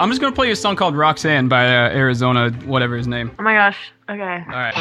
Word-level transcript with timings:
I'm 0.00 0.10
just 0.10 0.20
gonna 0.20 0.34
play 0.34 0.46
you 0.46 0.52
a 0.52 0.56
song 0.56 0.76
called 0.76 0.96
Roxanne 0.96 1.48
by 1.48 1.66
uh, 1.66 1.98
Arizona, 1.98 2.50
whatever 2.66 2.96
his 2.96 3.08
name. 3.08 3.30
Oh 3.38 3.42
my 3.42 3.54
gosh. 3.54 3.92
Okay. 4.08 4.44
All 4.46 4.60
right. 4.62 4.74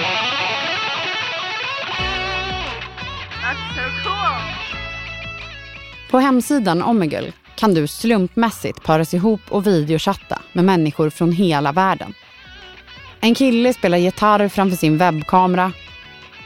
That's 3.41 3.75
so 3.75 3.81
cool. 4.03 4.37
På 6.11 6.19
hemsidan 6.19 6.81
Omegle 6.81 7.33
kan 7.55 7.73
du 7.73 7.87
slumpmässigt 7.87 8.83
paras 8.83 9.13
ihop 9.13 9.41
och 9.49 9.67
videochatta 9.67 10.41
med 10.53 10.65
människor 10.65 11.09
från 11.09 11.31
hela 11.31 11.71
världen. 11.71 12.13
En 13.19 13.35
kille 13.35 13.73
spelar 13.73 13.97
gitarr 13.97 14.47
framför 14.47 14.77
sin 14.77 14.97
webbkamera. 14.97 15.71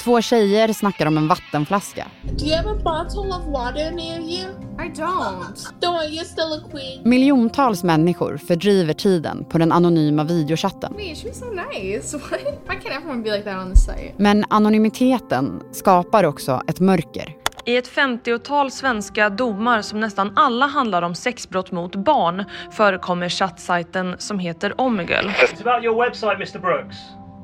Två 0.04 0.22
tjejer 0.22 0.74
snackar 0.74 1.06
om 1.06 1.18
en 1.18 1.28
vattenflaska. 1.28 2.08
Do 2.24 2.46
you 2.46 2.56
have 2.56 2.70
a 2.70 2.76
bottle 2.76 3.36
of 3.36 3.46
water 3.46 3.92
near 3.92 4.20
you? 4.20 4.50
I 4.80 4.90
don't. 4.90 5.56
Don't 5.80 6.10
you're 6.10 6.24
still 6.24 6.54
a 6.54 6.70
queen. 6.72 7.02
Miljontals 7.10 7.84
människor 7.84 8.38
fördriver 8.38 8.94
tiden 8.94 9.46
på 9.46 9.58
den 9.58 9.72
anonyma 9.72 10.24
videochatten. 10.24 10.94
Wait, 10.94 11.18
she's 11.18 11.34
so 11.34 11.46
nice. 11.46 12.18
What? 12.32 12.42
Why 12.68 12.76
can't 12.76 12.96
everyone 12.98 13.24
be 13.24 13.32
like 13.32 13.44
that 13.44 13.66
on 13.66 13.70
the 13.74 13.80
site? 13.80 14.14
Men 14.18 14.46
anonymiteten 14.50 15.64
skapar 15.72 16.24
också 16.24 16.62
ett 16.68 16.80
mörker. 16.80 17.36
I 17.66 17.78
ett 17.78 17.90
50-tal 17.90 18.72
svenska 18.72 19.30
domar 19.30 19.82
som 19.82 20.00
nästan 20.00 20.32
alla 20.36 20.66
handlar 20.66 21.02
om 21.02 21.16
sexbrott 21.16 21.72
mot 21.72 21.96
barn 21.96 22.46
förekommer 22.72 23.30
chattsajten 23.30 24.16
som 24.18 24.40
heter 24.40 24.82
Omegle. 24.82 25.22
It's 25.22 25.70
about 25.70 25.84
your 25.84 26.06
website, 26.06 26.36
Mr. 26.36 26.60
Brooks. 26.60 26.98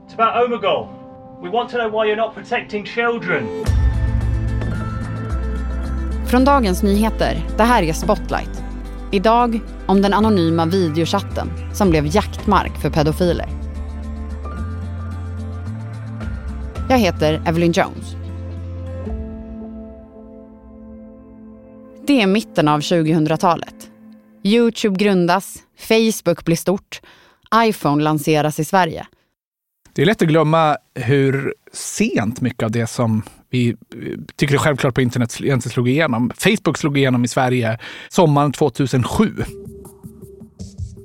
It's 0.08 0.14
about 0.22 0.46
Omegle. 0.46 1.07
We 1.42 1.50
want 1.50 1.70
to 1.70 1.78
know 1.78 1.90
why 1.90 2.08
you're 2.08 2.16
not 2.16 2.36
protecting 2.36 2.86
children. 2.86 3.66
Från 6.28 6.46
Dagens 6.46 6.84
Nyheter, 6.84 7.46
det 7.58 7.64
här 7.64 7.84
är 7.84 7.94
Spotlight. 7.94 8.64
Idag 9.12 9.60
om 9.86 10.02
den 10.02 10.14
anonyma 10.14 10.66
videochatten 10.66 11.50
som 11.74 11.90
blev 11.90 12.16
jaktmark 12.16 12.78
för 12.82 12.90
pedofiler. 12.90 13.50
Jag 16.90 16.98
heter 16.98 17.42
Evelyn 17.46 17.72
Jones. 17.72 18.16
Det 22.08 22.22
är 22.22 22.28
mitten 22.28 22.68
av 22.68 22.80
2000-talet. 22.80 23.90
Youtube 24.44 24.98
grundas, 24.98 25.58
Facebook 25.78 26.46
blir 26.46 26.56
stort, 26.56 27.02
iPhone 27.56 28.04
lanseras 28.04 28.60
i 28.60 28.66
Sverige. 28.66 29.08
Det 29.98 30.04
är 30.04 30.06
lätt 30.06 30.22
att 30.22 30.28
glömma 30.28 30.78
hur 30.96 31.54
sent 31.74 32.42
mycket 32.42 32.64
av 32.64 32.72
det 32.72 32.88
som 32.88 33.24
vi 33.50 33.76
tycker 34.36 34.54
är 34.54 34.58
självklart 34.58 34.96
på 34.96 35.02
internet 35.02 35.38
egentligen 35.42 35.74
slog 35.74 35.90
igenom. 35.90 36.32
Facebook 36.38 36.78
slog 36.78 36.98
igenom 36.98 37.26
i 37.26 37.28
Sverige 37.28 37.80
sommaren 38.10 38.52
2007. 38.52 39.34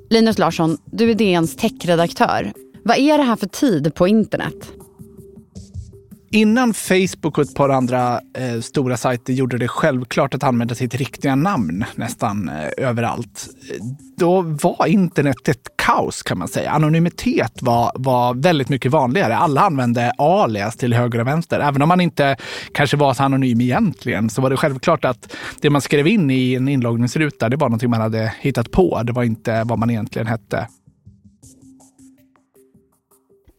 Linus 0.09 0.37
Larsson, 0.37 0.77
du 0.85 1.11
är 1.11 1.15
DNs 1.15 1.55
techredaktör. 1.55 2.53
Vad 2.83 2.97
är 2.97 3.17
det 3.17 3.23
här 3.23 3.35
för 3.35 3.47
tid 3.47 3.95
på 3.95 4.07
internet? 4.07 4.73
Innan 6.33 6.73
Facebook 6.73 7.37
och 7.37 7.43
ett 7.43 7.55
par 7.55 7.69
andra 7.69 8.21
eh, 8.37 8.59
stora 8.61 8.97
sajter 8.97 9.33
gjorde 9.33 9.57
det 9.57 9.67
självklart 9.67 10.33
att 10.33 10.43
använda 10.43 10.75
sitt 10.75 10.95
riktiga 10.95 11.35
namn 11.35 11.85
nästan 11.95 12.49
eh, 12.49 12.69
överallt, 12.77 13.49
då 14.17 14.41
var 14.41 14.85
internet 14.87 15.47
ett 15.47 15.67
kaos 15.75 16.23
kan 16.23 16.37
man 16.37 16.47
säga. 16.47 16.71
Anonymitet 16.71 17.61
var, 17.61 17.91
var 17.95 18.33
väldigt 18.33 18.69
mycket 18.69 18.91
vanligare. 18.91 19.37
Alla 19.37 19.61
använde 19.61 20.11
alias 20.17 20.75
till 20.75 20.93
höger 20.93 21.19
och 21.19 21.27
vänster. 21.27 21.59
Även 21.59 21.81
om 21.81 21.89
man 21.89 22.01
inte 22.01 22.37
kanske 22.73 22.97
var 22.97 23.13
så 23.13 23.23
anonym 23.23 23.61
egentligen 23.61 24.29
så 24.29 24.41
var 24.41 24.49
det 24.49 24.57
självklart 24.57 25.05
att 25.05 25.35
det 25.61 25.69
man 25.69 25.81
skrev 25.81 26.07
in 26.07 26.31
i 26.31 26.53
en 26.53 26.67
inloggningsruta, 26.67 27.49
det 27.49 27.57
var 27.57 27.69
någonting 27.69 27.89
man 27.89 28.01
hade 28.01 28.33
hittat 28.39 28.71
på. 28.71 29.03
Det 29.03 29.11
var 29.11 29.23
inte 29.23 29.63
vad 29.63 29.79
man 29.79 29.89
egentligen 29.89 30.27
hette. 30.27 30.67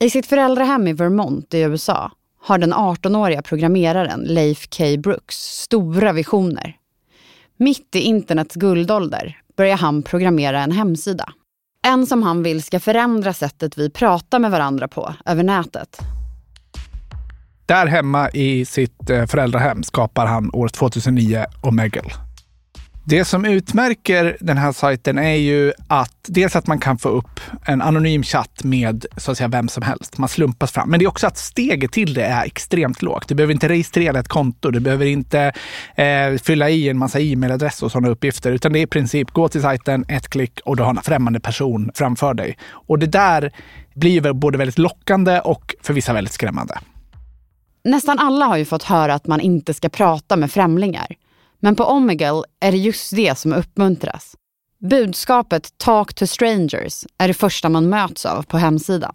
I 0.01 0.11
sitt 0.11 0.27
föräldrahem 0.27 0.89
i 0.89 0.93
Vermont 0.93 1.55
i 1.55 1.61
USA 1.61 2.11
har 2.45 2.59
den 2.59 2.75
18-åriga 2.75 3.43
programmeraren 3.43 4.21
Leif 4.21 4.69
K. 4.77 4.97
Brooks 4.99 5.37
stora 5.37 6.13
visioner. 6.13 6.77
Mitt 7.57 7.97
i 7.97 8.01
internets 8.01 8.55
guldålder 8.55 9.39
börjar 9.57 9.77
han 9.77 10.03
programmera 10.03 10.61
en 10.61 10.73
hemsida. 10.73 11.33
En 11.87 12.07
som 12.07 12.23
han 12.23 12.43
vill 12.43 12.63
ska 12.63 12.81
förändra 12.81 13.33
sättet 13.33 13.79
vi 13.79 13.91
pratar 13.91 14.39
med 14.39 14.51
varandra 14.51 14.89
på 14.89 15.15
över 15.25 15.43
nätet. 15.43 15.99
Där 17.67 17.87
hemma 17.87 18.31
i 18.31 18.65
sitt 18.65 19.11
eh, 19.11 19.27
föräldrahem 19.27 19.83
skapar 19.83 20.27
han 20.27 20.51
år 20.53 20.69
2009 20.69 21.45
Omegle. 21.63 22.24
Det 23.07 23.25
som 23.25 23.45
utmärker 23.45 24.37
den 24.41 24.59
här 24.59 24.73
sajten 24.73 25.19
är 25.19 25.35
ju 25.35 25.73
att 25.89 26.17
dels 26.29 26.57
att 26.57 26.67
man 26.67 26.79
kan 26.79 26.99
få 26.99 27.09
upp 27.09 27.41
en 27.65 27.83
anonym 27.83 28.23
chatt 28.23 28.65
med 28.65 29.07
så 29.17 29.31
att 29.31 29.39
säga 29.39 29.49
vem 29.49 29.69
som 29.69 29.83
helst. 29.83 30.19
Man 30.19 30.29
slumpas 30.29 30.73
fram. 30.73 30.91
Men 30.91 30.99
det 30.99 31.05
är 31.05 31.09
också 31.09 31.27
att 31.27 31.39
steget 31.39 31.93
till 31.93 32.15
det 32.15 32.25
är 32.25 32.45
extremt 32.45 33.03
lågt. 33.03 33.29
Du 33.29 33.35
behöver 33.35 33.55
inte 33.55 33.69
registrera 33.69 34.19
ett 34.19 34.29
konto. 34.29 34.71
Du 34.71 34.81
behöver 34.81 35.07
inte 35.07 35.53
eh, 35.95 36.39
fylla 36.43 36.71
i 36.71 36.89
en 36.89 36.99
massa 36.99 37.21
e-mailadress 37.21 37.83
och 37.83 37.93
sådana 37.93 38.09
uppgifter. 38.09 38.53
Utan 38.53 38.73
det 38.73 38.79
är 38.79 38.83
i 38.83 38.87
princip 38.87 39.31
gå 39.31 39.49
till 39.49 39.63
sajten, 39.63 40.05
ett 40.09 40.29
klick 40.29 40.61
och 40.65 40.77
du 40.77 40.83
har 40.83 40.91
en 40.91 41.03
främmande 41.03 41.41
person 41.41 41.91
framför 41.95 42.35
dig. 42.35 42.59
Och 42.71 42.99
det 42.99 43.07
där 43.07 43.53
blir 43.95 44.33
både 44.33 44.59
väldigt 44.59 44.79
lockande 44.79 45.41
och 45.41 45.75
för 45.83 45.95
vissa 45.95 46.13
väldigt 46.13 46.33
skrämmande. 46.33 46.79
Nästan 47.85 48.19
alla 48.19 48.45
har 48.45 48.57
ju 48.57 48.65
fått 48.65 48.83
höra 48.83 49.15
att 49.15 49.27
man 49.27 49.41
inte 49.41 49.75
ska 49.75 49.89
prata 49.89 50.37
med 50.37 50.51
främlingar. 50.51 51.07
Men 51.65 51.77
på 51.77 51.85
Omegle 51.85 52.43
är 52.61 52.73
det 52.73 52.79
just 52.79 53.17
det 53.17 53.39
som 53.39 53.53
uppmuntras. 53.53 54.35
Budskapet 54.81 55.79
“Talk 55.79 56.15
to 56.15 56.27
strangers” 56.27 57.05
är 57.19 57.29
det 57.29 57.35
första 57.35 57.69
man 57.69 57.89
möts 57.89 58.27
av 58.27 58.43
på 58.43 58.59
hemsidan. 58.59 59.13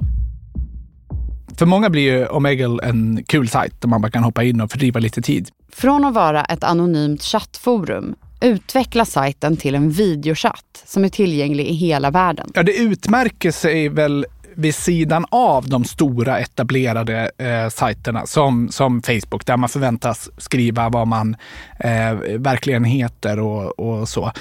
För 1.58 1.66
många 1.66 1.90
blir 1.90 2.02
ju 2.02 2.28
Omegle 2.28 2.84
en 2.84 3.24
kul 3.28 3.50
sajt 3.50 3.82
där 3.82 3.90
man 3.90 4.02
bara 4.02 4.12
kan 4.12 4.24
hoppa 4.24 4.44
in 4.44 4.62
och 4.62 4.72
fördriva 4.72 5.00
lite 5.00 5.22
tid. 5.22 5.50
Från 5.72 6.06
att 6.06 6.14
vara 6.14 6.46
ett 6.46 6.64
anonymt 6.64 7.24
chattforum 7.24 8.16
utvecklas 8.42 9.12
sajten 9.12 9.58
till 9.58 9.76
en 9.76 9.92
videochatt 9.92 10.84
som 10.86 11.06
är 11.06 11.10
tillgänglig 11.10 11.68
i 11.68 11.74
hela 11.74 12.12
världen. 12.12 12.52
Ja, 12.54 12.64
det 12.64 12.78
utmärker 12.78 13.52
sig 13.52 13.90
väl 13.90 14.26
vid 14.56 14.76
sidan 14.76 15.26
av 15.30 15.70
de 15.70 15.86
stora 15.86 16.40
etablerade 16.40 17.32
eh, 17.38 17.70
sajterna 17.70 18.26
som, 18.26 18.70
som 18.70 19.02
Facebook 19.02 19.46
där 19.46 19.58
man 19.58 19.70
förväntas 19.70 20.30
skriva 20.38 20.90
vad 20.90 21.08
man 21.08 21.36
eh, 21.80 22.14
verkligen 22.38 22.84
heter 22.84 23.40
och, 23.40 23.80
och 23.80 24.10
så. 24.10 24.32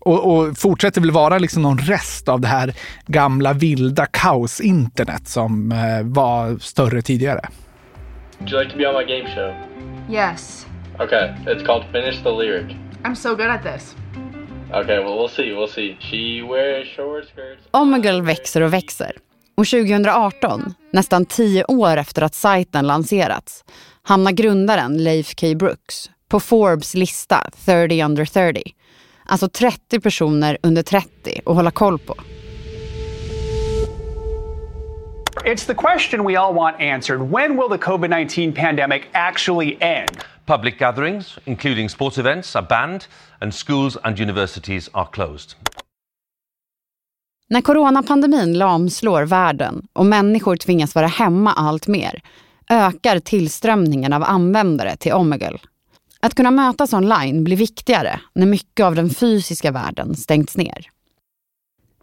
Och, 0.00 0.36
och, 0.36 0.58
fortsätter 0.58 1.00
väl 1.00 1.10
vara 1.10 1.38
liksom 1.38 1.62
någon 1.62 1.78
rest 1.78 2.28
av 2.28 2.40
det 2.40 2.48
här 2.48 2.74
gamla 3.06 3.52
vilda 3.52 4.06
kaos-internet 4.06 5.28
som 5.28 5.72
eh, 5.72 6.02
var 6.02 6.58
större 6.58 7.02
tidigare. 7.02 7.40
Would 8.38 8.52
you 8.52 8.62
like 8.62 8.72
to 8.72 8.78
be 8.78 8.86
on 8.86 8.94
my 8.94 9.04
game 9.04 9.34
show? 9.34 9.54
Yes. 10.10 10.66
Okay, 11.00 11.34
it's 11.46 11.66
called 11.66 11.84
Finish 11.92 12.22
the 12.22 12.30
Lyric. 12.30 12.76
I'm 13.04 13.14
so 13.14 13.34
good 13.34 13.46
at 13.46 13.62
this. 13.62 13.94
Okay, 14.72 14.98
well 14.98 15.16
we'll 15.18 15.28
see, 15.28 15.52
we'll 15.52 15.68
see. 15.68 15.96
She 16.00 16.42
wears 16.42 16.88
short 16.96 17.24
skirts. 17.24 17.68
Omegle 17.70 18.22
växer 18.22 18.60
och 18.60 18.72
växer. 18.72 19.12
Och 19.58 19.66
2018, 19.66 20.74
nästan 20.90 21.26
tio 21.26 21.64
år 21.64 21.96
efter 21.96 22.22
att 22.22 22.34
sajten 22.34 22.86
lanserats, 22.86 23.64
hamnar 24.02 24.32
grundaren 24.32 25.04
Leif 25.04 25.34
K. 25.40 25.54
Brooks 25.54 26.10
på 26.28 26.40
Forbes 26.40 26.94
lista 26.94 27.50
30 27.64 28.02
under 28.04 28.24
30. 28.24 28.62
Alltså 29.26 29.48
30 29.48 30.00
personer 30.00 30.58
under 30.62 30.82
30 30.82 31.08
att 31.46 31.54
hålla 31.54 31.70
koll 31.70 31.98
på. 31.98 32.14
It's 35.44 35.66
the 35.66 35.74
question 35.74 36.26
we 36.26 36.40
all 36.40 36.54
want 36.54 36.76
answered. 36.80 37.20
When 37.20 37.56
will 37.56 37.68
the 37.78 37.78
COVID 37.78 38.10
19 38.10 38.52
pandemic 38.52 39.02
actually 39.12 39.76
end? 39.80 40.18
Public 40.46 40.78
gatherings, 40.78 41.38
including 41.44 41.88
sports 41.88 42.18
events, 42.18 42.56
are 42.56 42.66
banned, 42.68 43.04
and 43.40 43.54
schools 43.54 43.96
and 44.02 44.20
universities 44.20 44.90
are 44.92 45.06
closed. 45.12 45.54
När 47.48 47.60
coronapandemin 47.60 48.58
lamslår 48.58 49.22
världen 49.22 49.86
och 49.92 50.06
människor 50.06 50.56
tvingas 50.56 50.94
vara 50.94 51.06
hemma 51.06 51.52
allt 51.52 51.86
mer 51.86 52.22
ökar 52.70 53.18
tillströmningen 53.18 54.12
av 54.12 54.24
användare 54.24 54.96
till 54.96 55.12
Omegle. 55.12 55.58
Att 56.20 56.34
kunna 56.34 56.50
mötas 56.50 56.92
online 56.92 57.44
blir 57.44 57.56
viktigare 57.56 58.20
när 58.32 58.46
mycket 58.46 58.86
av 58.86 58.94
den 58.94 59.10
fysiska 59.10 59.70
världen 59.70 60.14
stängts 60.14 60.56
ner. 60.56 60.90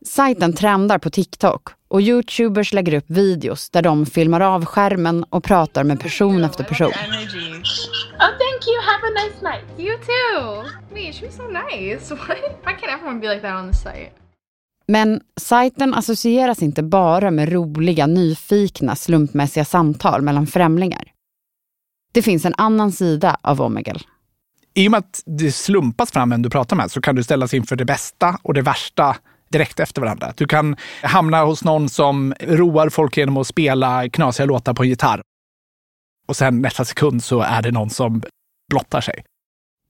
Sajten 0.05 0.53
trendar 0.53 0.97
på 0.97 1.09
TikTok 1.09 1.69
och 1.87 2.01
Youtubers 2.01 2.73
lägger 2.73 2.93
upp 2.93 3.05
videos 3.07 3.69
där 3.69 3.81
de 3.81 4.05
filmar 4.05 4.41
av 4.41 4.65
skärmen 4.65 5.23
och 5.29 5.43
pratar 5.43 5.83
med 5.83 5.99
person 5.99 6.43
efter 6.43 6.63
person. 6.63 6.87
Oh, 6.87 8.33
thank 8.39 8.67
you. 8.67 8.81
Have 8.81 9.07
a 9.07 9.11
nice 9.23 9.41
night. 9.41 9.79
You 9.79 9.97
too. 9.97 10.63
Wait, 10.93 11.15
she's 11.15 11.35
so 11.37 11.47
nice. 11.47 12.11
Why 12.65 12.73
can't 12.73 12.93
everyone 12.93 13.19
be 13.19 13.27
like 13.27 13.41
that 13.41 13.55
on 13.55 13.71
the 13.71 13.77
site? 13.77 14.22
Men 14.87 15.21
sajten 15.41 15.93
associeras 15.93 16.61
inte 16.61 16.83
bara 16.83 17.31
med 17.31 17.51
roliga, 17.51 18.07
nyfikna, 18.07 18.95
slumpmässiga 18.95 19.65
samtal 19.65 20.21
mellan 20.21 20.47
främlingar. 20.47 21.03
Det 22.13 22.21
finns 22.21 22.45
en 22.45 22.53
annan 22.57 22.91
sida 22.91 23.37
av 23.41 23.61
Omegle. 23.61 23.99
I 24.73 24.87
och 24.87 24.91
med 24.91 24.97
att 24.97 25.23
det 25.25 25.51
slumpas 25.51 26.11
fram 26.11 26.29
vem 26.29 26.41
du 26.41 26.49
pratar 26.49 26.75
med 26.75 26.91
så 26.91 27.01
kan 27.01 27.15
du 27.15 27.23
ställas 27.23 27.53
inför 27.53 27.75
det 27.75 27.85
bästa 27.85 28.39
och 28.41 28.53
det 28.53 28.61
värsta 28.61 29.15
direkt 29.49 29.79
efter 29.79 30.01
varandra. 30.01 30.33
Du 30.37 30.47
kan 30.47 30.75
hamna 31.03 31.43
hos 31.43 31.63
någon 31.63 31.89
som 31.89 32.33
roar 32.39 32.89
folk 32.89 33.17
genom 33.17 33.37
att 33.37 33.47
spela 33.47 34.09
knasiga 34.09 34.45
låtar 34.45 34.73
på 34.73 34.83
en 34.83 34.89
gitarr. 34.89 35.21
Och 36.27 36.35
sen 36.35 36.61
nästa 36.61 36.85
sekund 36.85 37.23
så 37.23 37.41
är 37.41 37.61
det 37.61 37.71
någon 37.71 37.89
som 37.89 38.21
blottar 38.69 39.01
sig. 39.01 39.23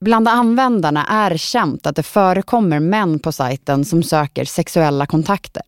Bland 0.04 0.28
användarna 0.28 1.06
är 1.06 1.38
känt 1.38 1.88
att 1.88 1.96
det 1.96 2.04
förekommer 2.04 2.80
män 2.80 3.20
på 3.20 3.32
sajten 3.32 3.86
som 3.86 4.04
söker 4.04 4.46
sexuella 4.46 5.06
kontakter. 5.06 5.64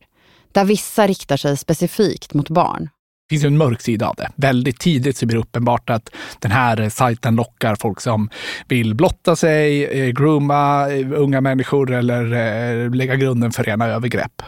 Där 0.52 0.66
vissa 0.66 1.08
riktar 1.08 1.38
sig 1.38 1.58
specifikt 1.58 2.34
mot 2.34 2.50
barn. 2.50 2.84
Det 2.84 3.36
finns 3.36 3.44
ju 3.44 3.48
en 3.48 3.58
mörk 3.58 3.82
sida 3.82 4.08
av 4.08 4.16
det. 4.16 4.32
Väldigt 4.36 4.80
tidigt 4.80 5.18
så 5.18 5.26
blir 5.26 5.36
det 5.36 5.42
uppenbart 5.42 5.90
att 5.90 6.10
den 6.40 6.52
här 6.52 6.90
sajten 6.90 7.36
lockar 7.36 7.76
folk 7.76 8.02
som 8.02 8.30
vill 8.68 8.96
blotta 8.96 9.36
sig, 9.36 9.86
eh, 9.86 10.10
grooma 10.10 10.90
eh, 10.92 11.22
unga 11.22 11.42
människor 11.42 11.92
eller 11.92 12.24
eh, 12.24 12.92
lägga 12.92 13.16
grunden 13.16 13.52
för 13.52 13.64
rena 13.64 13.88
övergrepp. 13.88 14.42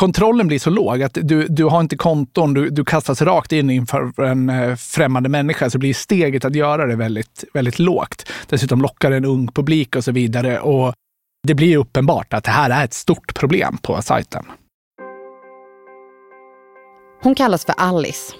Kontrollen 0.00 0.46
blir 0.46 0.58
så 0.58 0.70
låg 0.70 1.02
att 1.02 1.18
du, 1.22 1.46
du 1.48 1.64
har 1.64 1.80
inte 1.80 1.96
konton, 1.96 2.54
du, 2.54 2.70
du 2.70 2.84
kastas 2.84 3.22
rakt 3.22 3.52
in 3.52 3.70
inför 3.70 4.22
en 4.22 4.50
eh, 4.50 4.74
främmande 4.76 5.28
människa, 5.28 5.70
så 5.70 5.78
blir 5.78 5.94
steget 5.94 6.44
att 6.44 6.54
göra 6.54 6.86
det 6.86 6.96
väldigt, 6.96 7.44
väldigt 7.54 7.78
lågt. 7.78 8.32
Dessutom 8.48 8.82
lockar 8.82 9.10
en 9.10 9.24
ung 9.24 9.48
publik 9.48 9.96
och 9.96 10.04
så 10.04 10.12
vidare. 10.12 10.60
Och 10.60 10.94
det 11.46 11.54
blir 11.54 11.76
uppenbart 11.76 12.34
att 12.34 12.44
det 12.44 12.50
här 12.50 12.70
är 12.70 12.84
ett 12.84 12.94
stort 12.94 13.34
problem 13.34 13.78
på 13.82 14.02
sajten. 14.02 14.44
Hon 17.22 17.34
kallas 17.34 17.64
för 17.64 17.74
Alice. 17.78 18.34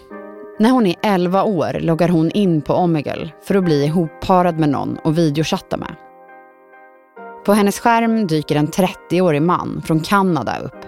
När 0.58 0.70
hon 0.70 0.86
är 0.86 0.94
11 1.02 1.44
år 1.44 1.80
loggar 1.80 2.08
hon 2.08 2.30
in 2.30 2.62
på 2.62 2.74
Omegle 2.74 3.30
för 3.44 3.54
att 3.54 3.64
bli 3.64 3.84
ihopparad 3.84 4.58
med 4.58 4.68
någon 4.68 4.96
och 5.04 5.18
videochatta 5.18 5.76
med. 5.76 5.94
På 7.46 7.52
hennes 7.52 7.80
skärm 7.80 8.26
dyker 8.26 8.56
en 8.56 8.68
30-årig 8.68 9.42
man 9.42 9.82
från 9.86 10.00
Kanada 10.00 10.58
upp. 10.58 10.85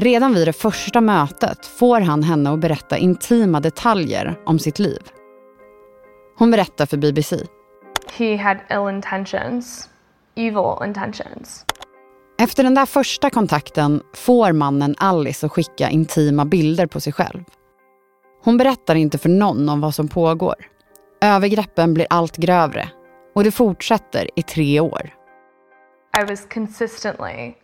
Redan 0.00 0.34
vid 0.34 0.48
det 0.48 0.52
första 0.52 1.00
mötet 1.00 1.66
får 1.66 2.00
han 2.00 2.22
henne 2.22 2.50
att 2.50 2.58
berätta 2.58 2.98
intima 2.98 3.60
detaljer 3.60 4.40
om 4.46 4.58
sitt 4.58 4.78
liv. 4.78 4.98
Hon 6.36 6.50
berättar 6.50 6.86
för 6.86 6.96
BBC. 6.96 7.36
He 8.18 8.36
had 8.36 8.56
ill 8.70 8.94
intentions, 8.94 9.88
evil 10.36 10.86
intentions. 10.86 11.64
Efter 12.40 12.62
den 12.62 12.74
där 12.74 12.86
första 12.86 13.30
kontakten 13.30 14.02
får 14.14 14.52
mannen 14.52 14.94
Alice 14.98 15.46
att 15.46 15.52
skicka 15.52 15.90
intima 15.90 16.44
bilder 16.44 16.86
på 16.86 17.00
sig 17.00 17.12
själv. 17.12 17.44
Hon 18.44 18.56
berättar 18.56 18.94
inte 18.94 19.18
för 19.18 19.28
någon 19.28 19.68
om 19.68 19.80
vad 19.80 19.94
som 19.94 20.08
pågår. 20.08 20.56
Övergreppen 21.20 21.94
blir 21.94 22.06
allt 22.10 22.36
grövre 22.36 22.88
och 23.34 23.44
det 23.44 23.50
fortsätter 23.50 24.30
i 24.36 24.42
tre 24.42 24.80
år. 24.80 25.14
I 26.20 26.30
was 26.30 26.46
consistently 26.54 27.54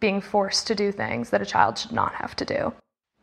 being 0.00 0.20
forced 0.20 0.66
to 0.66 0.74
do 0.74 0.92
things 0.92 1.30
that 1.30 1.42
a 1.42 1.44
child 1.44 1.78
should 1.78 1.92
not 1.92 2.12
have 2.12 2.34
to 2.36 2.44
do. 2.44 2.72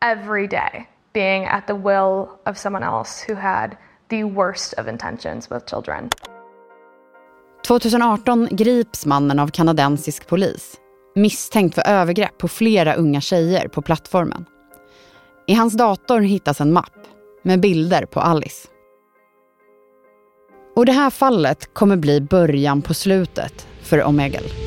Every 0.01 0.47
day, 0.47 0.87
being 1.13 1.45
at 1.45 1.67
the 1.67 1.73
will 1.73 2.29
of 2.45 2.57
someone 2.57 2.83
else 2.83 3.25
who 3.27 3.35
had 3.35 3.77
the 4.09 4.23
worst 4.23 4.73
of 4.77 4.87
intentions 4.87 5.49
with 5.49 5.69
children. 5.69 6.09
2018 7.67 8.47
grips 8.51 9.05
mannen 9.05 9.39
av 9.39 9.47
kanadensisk 9.47 10.27
polis 10.27 10.77
misstänkt 11.17 11.75
för 11.75 11.87
övergrepp 11.87 12.37
på 12.37 12.47
flera 12.47 12.93
unga 12.93 13.21
tjejer 13.21 13.67
på 13.67 13.81
plattformen. 13.81 14.45
I 15.47 15.53
hans 15.53 15.73
dator 15.73 16.19
hittas 16.19 16.61
en 16.61 16.73
mapp 16.73 17.07
med 17.43 17.59
bilder 17.59 18.05
på 18.05 18.19
Alice. 18.19 18.67
Och 20.75 20.85
det 20.85 20.91
här 20.91 21.09
fallet 21.09 21.73
kommer 21.73 21.95
bli 21.95 22.21
början 22.21 22.81
på 22.81 22.93
slutet 22.93 23.67
för 23.81 24.03
Omegle. 24.03 24.66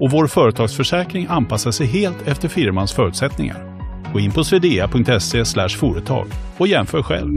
och 0.00 0.10
vår 0.10 0.26
företagsförsäkring 0.26 1.26
anpassar 1.30 1.70
sig 1.70 1.86
helt 1.86 2.28
efter 2.28 2.48
firmans 2.48 2.92
förutsättningar. 2.92 3.78
Gå 4.12 4.20
in 4.20 4.32
på 4.32 4.44
swedea.se 4.44 5.68
företag 5.68 6.26
och 6.58 6.68
jämför 6.68 7.02
själv. 7.02 7.36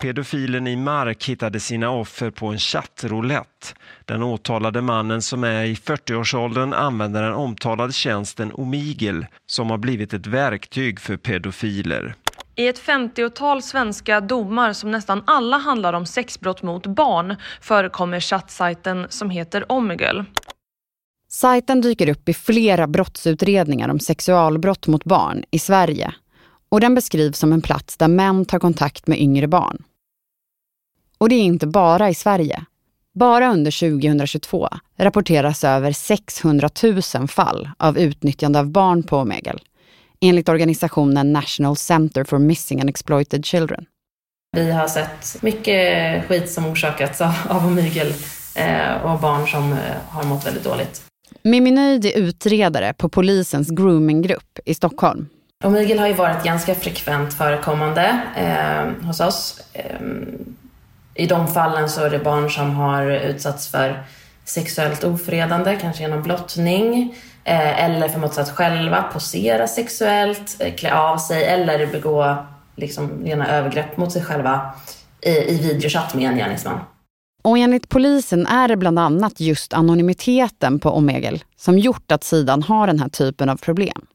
Pedofilen 0.00 0.66
i 0.66 0.76
Mark 0.76 1.24
hittade 1.24 1.60
sina 1.60 1.90
offer 1.90 2.30
på 2.30 2.46
en 2.46 2.58
chattroulette. 2.58 3.66
Den 4.04 4.22
åtalade 4.22 4.82
mannen 4.82 5.22
som 5.22 5.44
är 5.44 5.64
i 5.64 5.74
40-årsåldern 5.74 6.72
använder 6.72 7.22
den 7.22 7.32
omtalade 7.32 7.92
tjänsten 7.92 8.52
Omigel 8.52 9.26
som 9.46 9.70
har 9.70 9.78
blivit 9.78 10.14
ett 10.14 10.26
verktyg 10.26 11.00
för 11.00 11.16
pedofiler. 11.16 12.14
I 12.56 12.68
ett 12.68 12.80
50-tal 12.80 13.62
svenska 13.62 14.20
domar 14.20 14.72
som 14.72 14.90
nästan 14.90 15.22
alla 15.26 15.58
handlar 15.58 15.92
om 15.92 16.06
sexbrott 16.06 16.62
mot 16.62 16.86
barn 16.86 17.36
förekommer 17.60 18.20
chattsajten 18.20 19.06
som 19.08 19.30
heter 19.30 19.72
Omegle. 19.72 20.24
Sajten 21.28 21.80
dyker 21.80 22.08
upp 22.08 22.28
i 22.28 22.34
flera 22.34 22.86
brottsutredningar 22.86 23.88
om 23.88 24.00
sexualbrott 24.00 24.86
mot 24.86 25.04
barn 25.04 25.44
i 25.50 25.58
Sverige 25.58 26.14
och 26.68 26.80
den 26.80 26.94
beskrivs 26.94 27.38
som 27.38 27.52
en 27.52 27.62
plats 27.62 27.96
där 27.96 28.08
män 28.08 28.44
tar 28.44 28.58
kontakt 28.58 29.06
med 29.06 29.20
yngre 29.20 29.48
barn. 29.48 29.82
Och 31.18 31.28
det 31.28 31.34
är 31.34 31.42
inte 31.42 31.66
bara 31.66 32.10
i 32.10 32.14
Sverige. 32.14 32.64
Bara 33.14 33.52
under 33.52 34.00
2022 34.00 34.68
rapporteras 34.96 35.64
över 35.64 35.92
600 35.92 36.68
000 37.14 37.28
fall 37.28 37.68
av 37.78 37.98
utnyttjande 37.98 38.58
av 38.58 38.70
barn 38.70 39.02
på 39.02 39.16
Omegle, 39.16 39.58
enligt 40.20 40.48
organisationen 40.48 41.32
National 41.32 41.76
Center 41.76 42.24
for 42.24 42.38
Missing 42.38 42.80
and 42.80 42.90
Exploited 42.90 43.44
Children. 43.44 43.86
Vi 44.56 44.70
har 44.70 44.88
sett 44.88 45.42
mycket 45.42 46.24
skit 46.28 46.50
som 46.50 46.66
orsakats 46.66 47.20
av, 47.20 47.34
av 47.48 47.66
Omegle 47.66 48.14
eh, 48.54 48.92
och 49.02 49.20
barn 49.20 49.48
som 49.48 49.72
eh, 49.72 49.78
har 50.08 50.24
mått 50.24 50.46
väldigt 50.46 50.64
dåligt. 50.64 51.02
Mimmi 51.42 51.70
Nöjd 51.70 52.04
är 52.06 52.18
utredare 52.18 52.92
på 52.92 53.08
polisens 53.08 53.70
groominggrupp 53.70 54.58
i 54.64 54.74
Stockholm. 54.74 55.28
Omegle 55.64 56.00
har 56.00 56.08
ju 56.08 56.14
varit 56.14 56.44
ganska 56.44 56.74
frekvent 56.74 57.34
förekommande 57.34 58.20
eh, 58.36 59.06
hos 59.06 59.20
oss. 59.20 59.60
Eh, 59.72 60.00
i 61.14 61.26
de 61.26 61.48
fallen 61.48 61.88
så 61.88 62.04
är 62.04 62.10
det 62.10 62.18
barn 62.18 62.50
som 62.50 62.70
har 62.70 63.10
utsatts 63.10 63.68
för 63.68 64.04
sexuellt 64.44 65.04
ofredande, 65.04 65.78
kanske 65.80 66.02
genom 66.02 66.22
blottning, 66.22 67.14
eller 67.56 68.08
förmått 68.08 68.38
att 68.38 68.50
själva 68.50 69.02
posera 69.02 69.66
sexuellt, 69.66 70.56
eh, 70.58 70.74
klä 70.74 70.94
av 70.94 71.16
sig 71.18 71.44
eller 71.44 71.86
begå 71.86 72.36
liksom 72.76 73.24
rena 73.24 73.48
övergrepp 73.48 73.96
mot 73.96 74.12
sig 74.12 74.24
själva 74.24 74.74
i, 75.22 75.30
i 75.30 75.58
videochatt 75.62 76.14
med 76.14 76.30
en 76.30 76.36
gärningsman. 76.36 76.80
Och 77.42 77.58
enligt 77.58 77.88
polisen 77.88 78.46
är 78.46 78.68
det 78.68 78.76
bland 78.76 78.98
annat 78.98 79.40
just 79.40 79.72
anonymiteten 79.72 80.78
på 80.78 80.90
Omegle 80.90 81.38
som 81.56 81.78
gjort 81.78 82.12
att 82.12 82.24
sidan 82.24 82.62
har 82.62 82.86
den 82.86 83.00
här 83.00 83.08
typen 83.08 83.48
av 83.48 83.56
problem. 83.56 84.06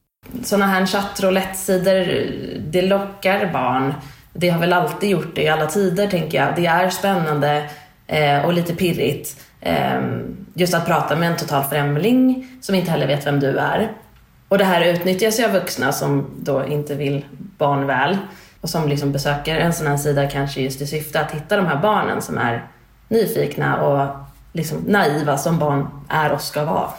Sådana 0.42 0.66
här 0.66 0.86
chattroulette-sidor, 0.86 2.26
det 2.58 2.82
lockar 2.82 3.52
barn 3.52 3.94
det 4.38 4.48
har 4.48 4.60
väl 4.60 4.72
alltid 4.72 5.10
gjort 5.10 5.34
det 5.34 5.42
i 5.42 5.48
alla 5.48 5.66
tider, 5.66 6.06
tänker 6.06 6.38
jag. 6.38 6.56
Det 6.56 6.66
är 6.66 6.90
spännande 6.90 7.70
eh, 8.06 8.44
och 8.44 8.52
lite 8.52 8.74
pirrigt. 8.74 9.45
Eh, 9.66 10.02
just 10.54 10.74
att 10.74 10.86
prata 10.86 11.16
med 11.16 11.30
en 11.30 11.36
total 11.36 11.64
främling 11.64 12.48
som 12.60 12.74
inte 12.74 12.90
heller 12.90 13.06
vet 13.06 13.26
vem 13.26 13.40
du 13.40 13.58
är. 13.58 13.92
Och 14.48 14.58
det 14.58 14.64
här 14.64 14.84
utnyttjas 14.84 15.40
ju 15.40 15.44
av 15.44 15.52
vuxna 15.52 15.92
som 15.92 16.30
då 16.36 16.66
inte 16.66 16.94
vill 16.94 17.24
barn 17.58 17.86
väl 17.86 18.18
och 18.60 18.70
som 18.70 18.88
liksom 18.88 19.12
besöker 19.12 19.56
en 19.56 19.72
sån 19.72 19.86
här 19.86 19.96
sida 19.96 20.28
kanske 20.28 20.60
just 20.60 20.80
i 20.80 20.86
syfte 20.86 21.20
att 21.20 21.30
hitta 21.30 21.56
de 21.56 21.66
här 21.66 21.82
barnen 21.82 22.22
som 22.22 22.38
är 22.38 22.68
nyfikna 23.08 23.82
och 23.82 24.16
liksom 24.52 24.78
naiva 24.78 25.38
som 25.38 25.58
barn 25.58 25.86
är 26.08 26.32
och 26.32 26.40
ska 26.40 26.64
vara. 26.64 26.90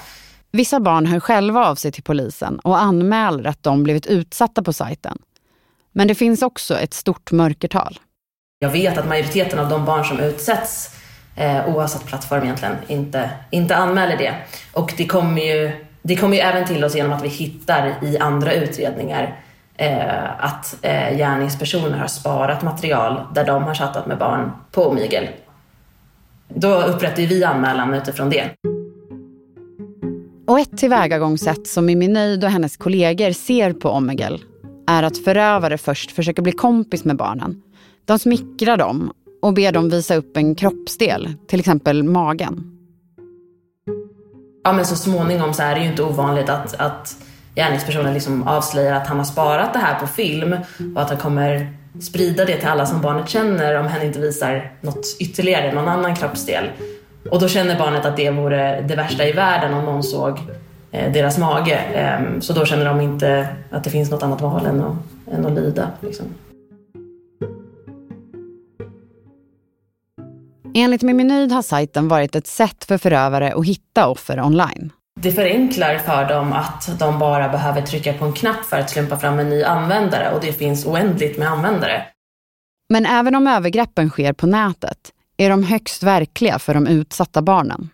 Vissa 0.52 0.80
barn 0.80 1.06
hör 1.06 1.20
själva 1.20 1.68
av 1.68 1.76
sig 1.76 1.92
till 1.92 2.04
polisen 2.04 2.60
och 2.60 2.82
anmäler 2.82 3.50
att 3.50 3.64
de 3.64 3.84
blivit 3.84 4.08
utsatta 4.08 4.64
på 4.64 4.74
sajten. 4.74 5.18
Men 5.92 6.08
det 6.08 6.16
finns 6.16 6.42
också 6.42 6.78
ett 6.78 6.94
stort 6.94 7.32
mörkertal. 7.32 8.00
Jag 8.60 8.70
vet 8.70 8.98
att 8.98 9.08
majoriteten 9.08 9.60
av 9.60 9.70
de 9.70 9.86
barn 9.86 10.06
som 10.06 10.20
utsätts, 10.20 10.97
eh, 11.38 11.76
oavsett 11.76 12.06
plattform 12.06 12.44
egentligen, 12.44 12.76
inte, 12.88 13.30
inte 13.50 13.76
anmäler 13.76 14.18
det. 14.18 14.34
Och 14.74 14.94
det 14.98 15.06
kommer, 15.06 15.42
ju, 15.42 15.72
det 16.02 16.16
kommer 16.16 16.36
ju 16.36 16.42
även 16.42 16.66
till 16.66 16.84
oss 16.84 16.96
genom 16.96 17.14
att 17.14 17.24
vi 17.24 17.28
hittar 17.28 17.94
i 18.02 18.18
andra 18.18 18.54
utredningar 18.54 19.40
eh, 19.78 20.46
att 20.46 20.78
eh, 20.82 21.18
gärningspersoner 21.18 21.98
har 21.98 22.08
sparat 22.08 22.62
material 22.62 23.22
där 23.34 23.46
de 23.46 23.64
har 23.64 23.76
chattat 23.76 24.08
med 24.08 24.18
barn 24.18 24.52
på 24.72 24.88
Omegle. 24.88 25.30
Då 26.48 26.82
upprättar 26.82 27.24
vi 27.24 27.44
anmälan 27.44 27.94
utifrån 27.94 28.30
det. 28.30 28.50
Och 30.48 30.60
ett 30.60 30.78
tillvägagångssätt 30.78 31.68
som 31.68 31.86
Mimmi 31.86 32.08
Nöjd 32.08 32.44
och 32.44 32.50
hennes 32.50 32.78
kollegor 32.78 33.32
ser 33.32 33.74
på 33.74 33.90
Omegel 33.90 34.44
är 34.88 35.04
att 35.04 35.18
förövare 35.18 35.78
först 35.78 36.12
försöker 36.12 36.42
bli 36.42 36.52
kompis 36.52 37.06
med 37.06 37.16
barnen. 37.16 37.62
De 38.06 38.20
smickrar 38.20 38.78
dem 38.78 39.14
och 39.42 39.54
ber 39.54 39.72
dem 39.72 39.90
visa 39.90 40.16
upp 40.16 40.38
en 40.38 40.56
kroppsdel, 40.56 41.34
till 41.48 41.60
exempel 41.60 42.04
magen. 42.04 42.78
Ja, 44.64 44.74
men 44.74 44.86
så 44.86 44.96
småningom 44.96 45.54
så 45.54 45.64
är 45.64 45.76
det 45.76 45.82
ju 45.82 45.88
inte 45.88 46.04
ovanligt 46.04 46.50
att, 46.50 46.74
att 46.74 47.16
gärningspersonen 47.56 48.14
liksom 48.14 48.48
avslöjar 48.48 48.96
att 48.96 49.08
han 49.08 49.18
har 49.18 49.26
sparat 49.26 49.74
det 49.74 49.80
här 49.80 50.00
på 50.00 50.08
film 50.08 50.56
och 50.96 51.02
att 51.02 51.10
han 51.10 51.18
kommer 51.18 51.74
sprida 52.02 52.46
det 52.46 52.58
till 52.58 52.68
alla 52.68 52.86
som 52.86 53.02
barnet 53.02 53.30
känner 53.30 53.80
om 53.80 53.88
hen 53.88 54.08
inte 54.08 54.20
visar 54.20 54.72
något 54.82 55.06
ytterligare, 55.20 55.74
någon 55.74 55.88
annan 55.88 56.16
kroppsdel. 56.16 56.70
Och 57.32 57.40
då 57.40 57.48
känner 57.48 57.80
barnet 57.80 58.06
att 58.06 58.18
det 58.18 58.32
vore 58.32 58.82
det 58.82 58.96
värsta 58.96 59.28
i 59.28 59.32
världen 59.32 59.74
om 59.74 59.86
någon 59.86 60.04
såg 60.04 60.40
eh, 60.92 61.12
deras 61.14 61.38
mage. 61.38 61.80
Eh, 61.94 62.40
så 62.40 62.54
då 62.54 62.66
känner 62.66 62.86
de 62.86 63.02
inte 63.02 63.48
att 63.72 63.84
det 63.84 63.90
finns 63.90 64.12
något 64.12 64.24
annat 64.24 64.42
val 64.42 64.66
än 64.66 64.82
att, 64.82 64.96
än 65.34 65.46
att 65.46 65.52
lida. 65.52 65.90
Liksom. 66.00 66.26
Enligt 70.80 71.02
Mimmi 71.02 71.24
Nöjd 71.24 71.52
har 71.52 71.62
sajten 71.62 72.08
varit 72.08 72.36
ett 72.36 72.48
sätt 72.48 72.86
för 72.86 72.98
förövare 72.98 73.54
att 73.54 73.66
hitta 73.66 74.08
offer 74.08 74.42
online. 74.42 74.92
Det 75.20 75.32
förenklar 75.32 75.98
för 75.98 76.26
dem 76.26 76.54
att 76.54 77.00
de 77.00 77.20
bara 77.20 77.50
behöver 77.50 77.82
trycka 77.82 78.14
på 78.14 78.26
en 78.26 78.34
knapp 78.34 78.66
för 78.66 78.78
att 78.78 78.90
slumpa 78.90 79.18
fram 79.18 79.40
en 79.40 79.50
ny 79.50 79.64
användare 79.64 80.32
och 80.36 80.42
det 80.42 80.54
finns 80.54 80.86
oändligt 80.86 81.38
med 81.38 81.48
användare. 81.48 82.06
Men 82.90 83.06
även 83.06 83.36
om 83.36 83.48
övergreppen 83.48 84.10
sker 84.10 84.34
på 84.34 84.48
nätet 84.48 84.98
är 85.38 85.50
de 85.50 85.64
högst 85.64 86.04
verkliga 86.04 86.60
för 86.60 86.74
de 86.74 86.88
utsatta 86.88 87.42
barnen. 87.42 87.90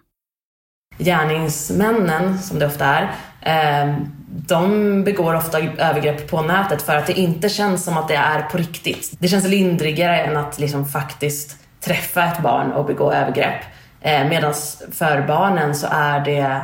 Gärningsmännen, 0.97 2.39
som 2.39 2.59
det 2.59 2.65
ofta 2.65 2.85
är, 2.85 3.03
eh, 3.41 3.95
de 4.27 5.03
begår 5.03 5.35
ofta 5.35 5.59
övergrepp 5.59 6.29
på 6.29 6.41
nätet 6.41 6.81
för 6.81 6.95
att 6.95 7.07
det 7.07 7.19
inte 7.19 7.49
känns 7.49 7.83
som 7.83 7.97
att 7.97 8.07
det 8.07 8.15
är 8.15 8.41
på 8.41 8.57
riktigt. 8.57 9.11
Det 9.19 9.27
känns 9.27 9.47
lindrigare 9.47 10.19
än 10.19 10.37
att 10.37 10.59
liksom 10.59 10.85
faktiskt 10.85 11.62
träffa 11.85 12.23
ett 12.23 12.43
barn 12.43 12.71
och 12.71 12.85
begå 12.85 13.11
övergrepp. 13.11 13.61
Eh, 14.01 14.29
Medan 14.29 14.53
för 14.91 15.27
barnen 15.27 15.75
så 15.75 15.87
är 15.91 16.25
det 16.25 16.61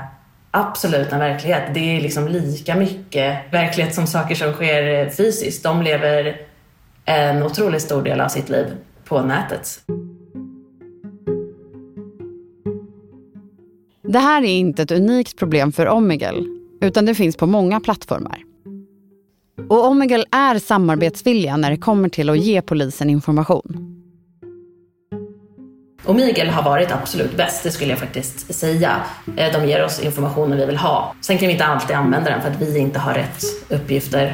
absolut 0.52 1.12
en 1.12 1.20
verklighet. 1.20 1.64
Det 1.74 1.98
är 1.98 2.02
liksom 2.02 2.28
lika 2.28 2.76
mycket 2.76 3.54
verklighet 3.54 3.96
som 3.96 4.08
saker 4.08 4.36
som 4.36 4.54
sker 4.54 4.94
eh, 4.94 5.10
fysiskt. 5.10 5.64
De 5.64 5.82
lever 5.82 6.38
en 7.06 7.44
otroligt 7.44 7.82
stor 7.82 8.04
del 8.04 8.22
av 8.22 8.28
sitt 8.28 8.50
liv 8.50 8.68
på 9.06 9.22
nätet. 9.22 9.80
Det 14.04 14.20
här 14.20 14.42
är 14.42 14.48
inte 14.48 14.84
ett 14.84 14.92
unikt 14.92 15.38
problem 15.38 15.72
för 15.72 15.90
Omegle, 15.90 16.44
utan 16.82 17.06
det 17.06 17.16
finns 17.16 17.38
på 17.38 17.46
många 17.46 17.80
plattformar. 17.80 18.44
Och 19.70 19.88
Omegle 19.88 20.26
är 20.32 20.60
samarbetsvilliga 20.60 21.58
när 21.58 21.72
det 21.72 21.78
kommer 21.78 22.10
till 22.10 22.30
att 22.30 22.40
ge 22.40 22.62
polisen 22.62 23.10
information. 23.10 23.89
Omegle 26.10 26.52
har 26.52 26.64
varit 26.64 26.92
absolut 26.92 27.38
bäst, 27.38 27.64
det 27.64 27.72
skulle 27.72 27.90
jag 27.90 28.00
faktiskt 28.00 28.56
säga. 28.56 29.02
Eh, 29.38 29.52
de 29.54 29.68
ger 29.68 29.86
oss 29.86 30.00
informationen 30.00 30.58
vi 30.58 30.66
vill 30.66 30.78
ha. 30.78 31.16
Sen 31.22 31.38
kan 31.38 31.48
vi 31.48 31.54
inte 31.54 31.66
alltid 31.66 31.96
använda 31.96 32.30
den 32.30 32.42
för 32.42 32.50
att 32.50 32.62
vi 32.62 32.80
inte 32.80 33.00
har 33.00 33.14
rätt 33.14 33.44
uppgifter 33.70 34.26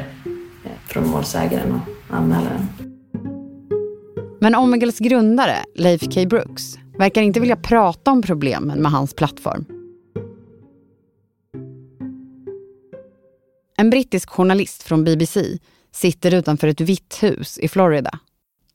eh, 0.64 0.70
från 0.86 1.08
målsägaren 1.08 1.72
och 1.72 2.14
anmälaren. 2.16 2.68
Men 4.40 4.54
Omegels 4.54 4.98
grundare, 4.98 5.56
Leif 5.74 6.00
K. 6.14 6.26
Brooks, 6.26 6.62
verkar 6.98 7.22
inte 7.22 7.40
vilja 7.40 7.56
prata 7.56 8.10
om 8.10 8.22
problemen 8.22 8.82
med 8.82 8.92
hans 8.92 9.14
plattform. 9.14 9.64
En 13.76 13.90
brittisk 13.90 14.30
journalist 14.30 14.82
från 14.82 15.04
BBC 15.04 15.58
sitter 15.92 16.34
utanför 16.34 16.68
ett 16.68 16.80
vitt 16.80 17.22
hus 17.22 17.58
i 17.58 17.68
Florida. 17.68 18.18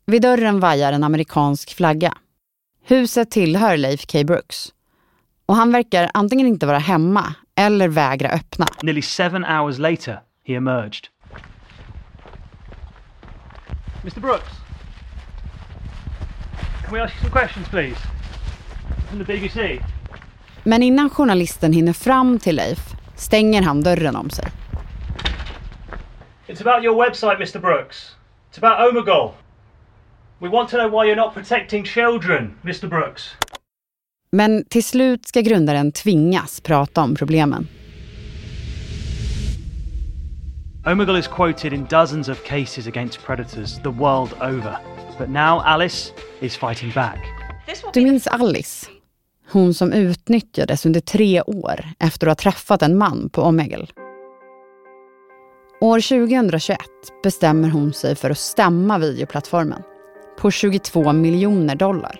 Vid 0.06 0.22
dörren 0.22 0.60
vajar 0.60 0.94
en 0.94 1.04
amerikansk 1.04 1.76
flagga. 1.76 2.14
Huset 2.84 3.32
tillhör 3.32 3.78
Leif 3.78 4.06
K. 4.08 4.24
Brooks. 4.24 4.74
Och 5.46 5.56
han 5.56 5.72
verkar 5.72 6.12
antingen 6.14 6.48
inte 6.48 6.66
vara 6.66 6.78
hemma 6.78 7.36
eller 7.56 7.88
vägra 7.88 8.30
öppna. 8.30 8.66
Nearly 8.84 9.02
seven 9.02 9.46
hours 9.46 9.78
later, 9.78 10.20
he 10.48 10.54
emerged. 10.54 11.08
Mr. 14.04 14.20
Brooks, 14.20 14.50
can 16.86 16.94
we 16.94 17.02
ask 17.04 17.14
you 17.16 17.22
some 17.22 17.32
questions, 17.42 17.68
please? 17.70 17.96
From 19.10 19.26
the 19.26 19.34
BBC. 19.34 19.80
Men 20.64 20.84
innan 20.84 21.10
journalisten 21.10 21.74
hinner 21.74 21.94
fram 21.94 22.40
till 22.40 22.56
Leif 22.56 22.80
stänger 23.16 23.62
han 23.62 23.82
dörren 23.84 24.16
om 24.16 24.30
sig. 24.30 24.46
It's 26.48 26.62
about 26.62 26.84
your 26.84 27.06
website, 27.10 27.36
Mr. 27.40 27.60
Brooks. 27.60 28.16
It's 28.52 28.64
about 28.64 28.90
Omegle. 28.90 29.32
We 30.42 30.50
want 30.50 30.70
to 30.70 30.78
know 30.78 30.88
why 30.88 31.06
you're 31.06 31.16
not 31.16 31.34
protecting 31.34 31.84
children, 31.84 32.56
Mr. 32.64 32.90
Brooks. 32.90 33.30
Men 34.32 34.66
till 34.70 34.84
slut 34.84 35.28
ska 35.28 35.42
grundaren 35.42 35.92
tvingas 35.92 36.62
prata 36.62 37.02
om 37.02 37.16
problemen. 37.16 37.68
Omegle 40.86 41.20
is 41.20 41.28
quoted 41.28 41.74
in 41.74 41.86
dozens 41.90 42.30
of 42.30 42.44
cases 42.44 42.88
against 42.88 43.26
predators 43.26 43.76
the 43.84 43.90
world 43.90 44.34
over. 44.42 44.78
But 45.18 45.30
now 45.30 45.62
Alice 45.66 46.12
is 46.40 46.58
fighting 46.58 46.92
back. 46.92 47.20
Du 47.94 48.02
minns 48.02 48.28
Alice? 48.28 48.88
Hon 49.52 49.74
som 49.74 49.94
utnyttjades 49.94 50.86
under 50.86 51.00
tre 51.00 51.42
år 51.42 51.86
efter 52.00 52.28
att 52.28 52.42
ha 52.42 52.52
träffat 52.52 52.82
en 52.82 52.98
man 52.98 53.30
på 53.30 53.42
Omegle. 53.42 53.88
År 55.82 56.00
2021 56.00 56.80
bestämmer 57.24 57.70
hon 57.70 57.94
sig 57.94 58.16
för 58.16 58.30
att 58.30 58.38
stämma 58.38 58.98
videoplattformen 58.98 59.84
på 60.42 60.52
22 60.52 61.14
miljoner 61.14 61.76
dollar 61.76 62.16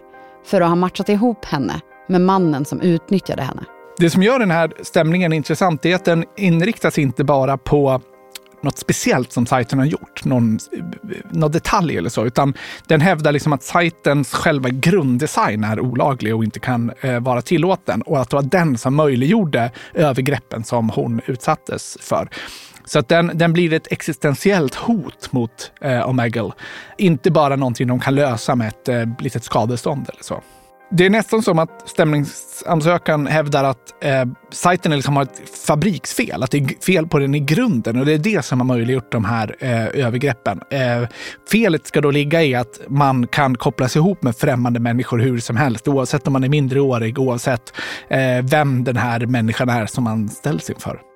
för 0.46 0.62
att 0.62 0.70
ha 0.70 0.76
matchat 0.76 1.10
ihop 1.10 1.46
henne 1.46 1.82
med 2.08 2.22
mannen 2.22 2.66
som 2.66 2.82
utnyttjade 2.82 3.42
henne. 3.42 3.64
Det 3.98 4.10
som 4.10 4.24
gör 4.24 4.40
den 4.40 4.52
här 4.52 4.74
stämningen 4.82 5.34
intressant 5.34 5.86
är 5.86 5.96
att 5.96 6.06
den 6.06 6.26
inriktas 6.38 6.98
inte 6.98 7.24
bara 7.24 7.58
på 7.58 8.02
något 8.64 8.78
speciellt 8.78 9.32
som 9.32 9.46
sajten 9.46 9.80
har 9.80 9.86
gjort, 9.86 10.26
någon, 10.26 10.60
någon 11.30 11.52
detalj 11.52 11.98
eller 11.98 12.10
så, 12.10 12.26
utan 12.26 12.54
den 12.88 13.02
hävdar 13.02 13.32
liksom 13.32 13.54
att 13.54 13.64
sajtens 13.64 14.34
själva 14.34 14.70
grunddesign 14.70 15.64
är 15.64 15.80
olaglig 15.80 16.36
och 16.36 16.44
inte 16.44 16.60
kan 16.60 16.92
eh, 17.02 17.20
vara 17.20 17.42
tillåten 17.42 18.02
och 18.02 18.22
att 18.22 18.30
det 18.30 18.36
var 18.36 18.44
den 18.44 18.78
som 18.78 18.96
möjliggjorde 18.96 19.72
övergreppen 19.94 20.64
som 20.64 20.90
hon 20.90 21.22
utsattes 21.26 21.98
för. 22.02 22.30
Så 22.92 23.00
att 23.00 23.08
den, 23.08 23.32
den 23.34 23.54
blir 23.54 23.74
ett 23.74 23.92
existentiellt 23.92 24.76
hot 24.76 25.32
mot 25.32 25.72
eh, 25.82 26.10
Omegle. 26.10 26.52
Inte 26.98 27.32
bara 27.32 27.56
någonting 27.56 27.88
de 27.88 28.00
kan 28.00 28.16
lösa 28.16 28.56
med 28.56 28.68
ett 28.68 28.90
eh, 28.90 29.06
litet 29.20 29.44
skadestånd 29.44 30.10
eller 30.10 30.24
så. 30.24 30.42
Det 30.92 31.06
är 31.06 31.10
nästan 31.10 31.42
som 31.42 31.60
att 31.60 31.90
stämningsansökan 31.90 33.28
hävdar 33.28 33.64
att 33.64 34.04
eh, 34.04 34.26
sajten 34.52 34.92
liksom 34.92 35.16
har 35.16 35.24
ett 35.24 35.42
fabriksfel, 35.68 36.44
att 36.44 36.52
det 36.52 36.58
är 36.58 36.86
fel 36.86 37.08
på 37.08 37.20
den 37.20 37.36
i 37.36 37.40
grunden 37.40 38.00
och 38.00 38.06
det 38.06 38.14
är 38.14 38.18
det 38.18 38.46
som 38.46 38.60
har 38.60 38.68
möjliggjort 38.68 39.12
de 39.12 39.26
här 39.26 39.56
eh, 39.60 40.06
övergreppen. 40.06 40.62
Eh, 40.70 41.08
felet 41.52 41.88
ska 41.88 42.02
då 42.02 42.12
ligga 42.12 42.44
i 42.44 42.56
att 42.56 42.82
man 42.88 43.28
kan 43.28 43.58
kopplas 43.58 43.96
ihop 43.96 44.24
med 44.24 44.36
främmande 44.36 44.80
människor 44.80 45.20
hur 45.20 45.40
som 45.40 45.58
helst, 45.58 45.88
oavsett 45.88 46.28
om 46.28 46.34
man 46.34 46.44
är 46.44 46.50
mindreårig, 46.50 47.20
oavsett 47.20 47.74
eh, 48.10 48.42
vem 48.44 48.84
den 48.84 48.98
här 48.98 49.26
människan 49.26 49.70
är 49.70 49.86
som 49.86 50.04
man 50.04 50.30
ställs 50.30 50.70
inför. 50.70 51.11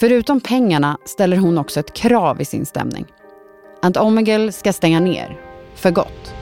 Förutom 0.00 0.40
pengarna 0.40 0.98
ställer 1.04 1.36
hon 1.36 1.58
också 1.58 1.80
ett 1.80 1.94
krav 1.94 2.40
i 2.40 2.44
sin 2.44 2.66
stämning. 2.66 3.06
Att 3.82 3.96
Omegel 3.96 4.52
ska 4.52 4.72
stänga 4.72 5.00
ner, 5.00 5.40
för 5.74 5.90
gott. 5.90 6.34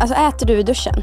Alltså 0.00 0.16
äter 0.16 0.46
du 0.46 0.58
i 0.58 0.62
duschen? 0.62 1.02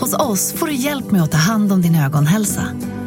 Hos 0.00 0.14
oss 0.14 0.52
får 0.52 0.66
du 0.66 0.72
hjälp 0.72 1.10
med 1.10 1.22
att 1.22 1.32
ta 1.32 1.38
hand 1.38 1.72
om 1.72 1.82
din 1.82 1.94
ögonhälsa. 1.94 2.62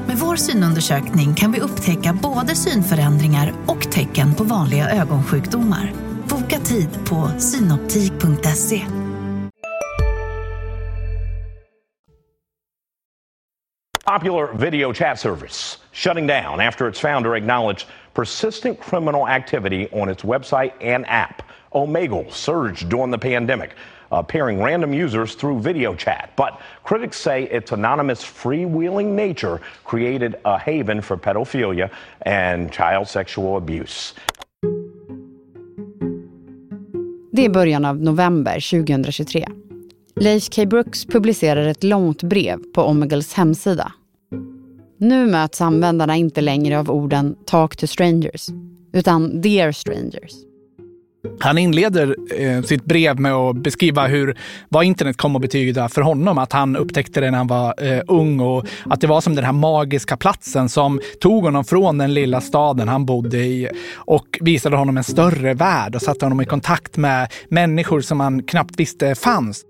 Med 0.07 0.17
vår 0.17 0.35
synundersökning 0.35 1.33
kan 1.35 1.51
vi 1.51 1.59
upptäcka 1.59 2.17
både 2.21 2.55
synförändringar 2.55 3.53
och 3.67 3.91
tecken 3.91 4.35
på 4.35 4.43
vanliga 4.43 4.89
ögonsjukdomar. 4.89 5.93
Boka 6.29 6.59
tid 6.59 6.89
på 7.09 7.31
synoptik.se. 7.39 8.81
Popular 14.05 14.57
video 14.57 14.93
chat 14.93 15.19
service 15.19 15.81
shutting 15.93 16.27
down 16.27 16.59
after 16.59 16.89
its 16.89 16.99
founder 16.99 17.35
acknowledged 17.35 17.87
persistent 18.13 18.79
criminal 18.79 19.27
activity 19.27 19.87
on 19.91 20.09
its 20.09 20.23
website 20.23 20.95
and 20.95 21.05
app. 21.07 21.41
Omegle 21.73 22.31
surged 22.31 22.89
during 22.89 23.11
the 23.11 23.17
pandemic, 23.17 23.69
uh, 24.11 24.21
pairing 24.23 24.63
random 24.63 24.93
users 24.93 25.35
through 25.35 25.59
video 25.61 25.95
chat. 25.95 26.29
But 26.35 26.53
critics 26.83 27.17
say 27.19 27.43
its 27.43 27.71
anonymous, 27.71 28.23
freewheeling 28.23 29.15
nature 29.15 29.59
created 29.83 30.35
a 30.45 30.57
haven 30.57 31.01
for 31.01 31.17
pedophilia 31.17 31.89
and 32.21 32.71
child 32.71 33.07
sexual 33.07 33.57
abuse. 33.57 34.13
Det 37.33 37.45
är 37.45 37.49
början 37.49 37.85
av 37.85 38.01
november 38.01 38.71
2023. 38.71 39.45
Leif 40.15 40.49
K. 40.55 40.65
Brooks 40.65 41.05
publicerar 41.05 41.67
ett 41.67 41.83
långt 41.83 42.23
brev 42.23 42.59
på 42.73 42.81
Omegles 42.81 43.33
hemsida. 43.33 43.91
Nu 44.97 45.27
möts 45.27 45.61
användarna 45.61 46.15
inte 46.15 46.41
längre 46.41 46.79
av 46.79 46.91
orden 46.91 47.35
“talk 47.45 47.75
to 47.75 47.87
strangers” 47.87 48.47
utan 48.93 49.41
“dear 49.41 49.71
strangers”. 49.71 50.50
Han 51.39 51.57
inleder 51.57 52.15
eh, 52.37 52.61
sitt 52.61 52.85
brev 52.85 53.19
med 53.19 53.33
att 53.33 53.55
beskriva 53.55 54.07
hur, 54.07 54.37
vad 54.69 54.83
internet 54.83 55.17
kom 55.17 55.35
att 55.35 55.41
betyda 55.41 55.89
för 55.89 56.01
honom. 56.01 56.37
Att 56.37 56.53
han 56.53 56.75
upptäckte 56.75 57.21
det 57.21 57.31
när 57.31 57.37
han 57.37 57.47
var 57.47 57.83
eh, 57.83 58.01
ung 58.07 58.39
och 58.39 58.65
att 58.85 59.01
det 59.01 59.07
var 59.07 59.21
som 59.21 59.35
den 59.35 59.45
här 59.45 59.51
magiska 59.51 60.17
platsen 60.17 60.69
som 60.69 61.01
tog 61.21 61.43
honom 61.43 61.63
från 61.63 61.97
den 61.97 62.13
lilla 62.13 62.41
staden 62.41 62.87
han 62.87 63.05
bodde 63.05 63.37
i 63.37 63.69
och 63.95 64.37
visade 64.41 64.77
honom 64.77 64.97
en 64.97 65.03
större 65.03 65.53
värld 65.53 65.95
och 65.95 66.01
satte 66.01 66.25
honom 66.25 66.41
i 66.41 66.45
kontakt 66.45 66.97
med 66.97 67.33
människor 67.49 68.01
som 68.01 68.19
han 68.19 68.43
knappt 68.43 68.79
visste 68.79 69.15
fanns. 69.15 69.65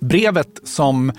Brevet 0.00 0.60
som 0.64 1.12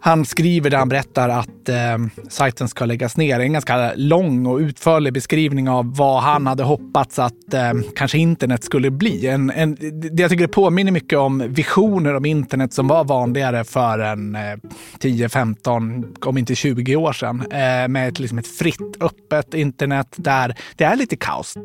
han 0.00 0.24
skriver 0.24 0.70
där 0.70 0.78
han 0.78 0.88
berättar 0.88 1.28
att 1.28 1.68
eh, 1.68 2.24
sajten 2.28 2.68
ska 2.68 2.84
läggas 2.84 3.16
ner. 3.16 3.40
En 3.40 3.52
ganska 3.52 3.92
lång 3.96 4.46
och 4.46 4.58
utförlig 4.58 5.12
beskrivning 5.12 5.68
av 5.68 5.96
vad 5.96 6.22
han 6.22 6.46
hade 6.46 6.62
hoppats 6.62 7.18
att 7.18 7.54
eh, 7.54 7.72
kanske 7.96 8.18
internet 8.18 8.64
skulle 8.64 8.90
bli. 8.90 9.26
En, 9.26 9.50
en, 9.50 9.76
det 10.00 10.22
jag 10.22 10.30
tycker 10.30 10.46
det 10.46 10.52
påminner 10.52 10.92
mycket 10.92 11.18
om 11.18 11.44
visioner 11.48 12.14
om 12.14 12.24
internet 12.24 12.72
som 12.72 12.88
var 12.88 13.04
vanligare 13.04 13.64
för 13.64 13.98
en 13.98 14.34
eh, 14.34 14.40
10, 14.98 15.28
15, 15.28 16.04
om 16.20 16.38
inte 16.38 16.54
20 16.54 16.96
år 16.96 17.12
sedan. 17.12 17.40
Eh, 17.40 17.88
med 17.88 18.08
ett, 18.08 18.18
liksom 18.18 18.38
ett 18.38 18.58
fritt, 18.58 18.96
öppet 19.00 19.54
internet 19.54 20.14
där 20.16 20.54
det 20.76 20.84
är 20.84 20.96
lite 20.96 21.16
kaos. 21.16 21.56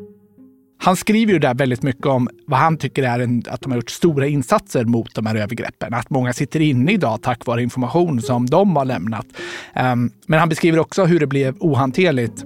Han 0.78 0.96
skriver 0.96 1.32
ju 1.32 1.38
där 1.38 1.54
väldigt 1.54 1.82
mycket 1.82 2.06
om 2.06 2.28
vad 2.46 2.58
han 2.58 2.76
tycker 2.76 3.02
är 3.02 3.18
en, 3.18 3.42
att 3.48 3.60
de 3.60 3.72
har 3.72 3.78
gjort 3.78 3.90
stora 3.90 4.26
insatser 4.26 4.84
mot 4.84 5.14
de 5.14 5.26
här 5.26 5.34
övergreppen. 5.34 5.94
Att 5.94 6.10
många 6.10 6.32
sitter 6.32 6.60
inne 6.60 6.92
idag 6.92 7.22
tack 7.22 7.46
vare 7.46 7.62
information 7.62 8.22
som 8.22 8.46
de 8.46 8.76
har 8.76 8.84
lämnat. 8.84 9.26
Um, 9.74 10.10
men 10.26 10.38
han 10.38 10.48
beskriver 10.48 10.78
också 10.78 11.04
hur 11.04 11.20
det 11.20 11.26
blev 11.26 11.56
ohanterligt 11.60 12.44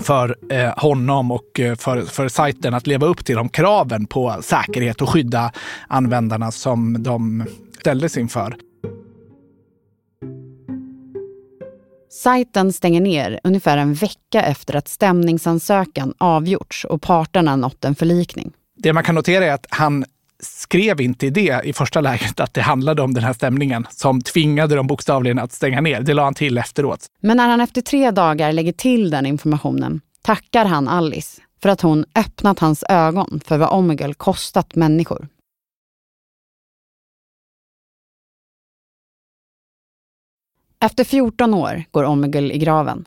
för 0.00 0.36
eh, 0.50 0.78
honom 0.78 1.30
och 1.30 1.60
eh, 1.60 1.74
för, 1.74 2.02
för 2.02 2.28
sajten 2.28 2.74
att 2.74 2.86
leva 2.86 3.06
upp 3.06 3.24
till 3.24 3.36
de 3.36 3.48
kraven 3.48 4.06
på 4.06 4.36
säkerhet 4.42 5.02
och 5.02 5.08
skydda 5.08 5.52
användarna 5.88 6.50
som 6.50 7.02
de 7.02 7.44
ställdes 7.80 8.16
inför. 8.16 8.56
Sajten 12.22 12.72
stänger 12.72 13.00
ner 13.00 13.40
ungefär 13.44 13.76
en 13.76 13.94
vecka 13.94 14.42
efter 14.42 14.76
att 14.76 14.88
stämningsansökan 14.88 16.14
avgjorts 16.18 16.84
och 16.84 17.02
parterna 17.02 17.56
nått 17.56 17.84
en 17.84 17.94
förlikning. 17.94 18.52
Det 18.76 18.92
man 18.92 19.04
kan 19.04 19.14
notera 19.14 19.44
är 19.44 19.52
att 19.52 19.66
han 19.70 20.04
skrev 20.42 21.00
inte 21.00 21.26
i 21.26 21.30
det 21.30 21.60
i 21.64 21.72
första 21.72 22.00
läget 22.00 22.40
att 22.40 22.54
det 22.54 22.60
handlade 22.60 23.02
om 23.02 23.14
den 23.14 23.24
här 23.24 23.32
stämningen 23.32 23.86
som 23.90 24.20
tvingade 24.20 24.74
dem 24.74 24.86
bokstavligen 24.86 25.38
att 25.38 25.52
stänga 25.52 25.80
ner. 25.80 26.00
Det 26.00 26.14
la 26.14 26.24
han 26.24 26.34
till 26.34 26.58
efteråt. 26.58 27.06
Men 27.20 27.36
när 27.36 27.48
han 27.48 27.60
efter 27.60 27.80
tre 27.80 28.10
dagar 28.10 28.52
lägger 28.52 28.72
till 28.72 29.10
den 29.10 29.26
informationen 29.26 30.00
tackar 30.22 30.64
han 30.64 30.88
Alice 30.88 31.42
för 31.62 31.68
att 31.68 31.80
hon 31.80 32.04
öppnat 32.14 32.58
hans 32.58 32.84
ögon 32.88 33.40
för 33.44 33.58
vad 33.58 33.68
Omegle 33.68 34.14
kostat 34.14 34.74
människor. 34.74 35.28
Efter 40.82 41.04
14 41.04 41.54
år 41.54 41.84
går 41.90 42.04
Omegle 42.04 42.54
i 42.54 42.58
graven. 42.58 43.04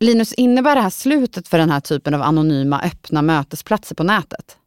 Linus, 0.00 0.32
innebär 0.32 0.74
det 0.74 0.80
här 0.80 0.90
slutet 0.90 1.48
för 1.48 1.58
den 1.58 1.70
här 1.70 1.80
typen 1.80 2.14
av 2.14 2.22
anonyma 2.22 2.80
öppna 2.80 3.22
mötesplatser 3.22 3.94
på 3.94 4.04
nätet? 4.04 4.58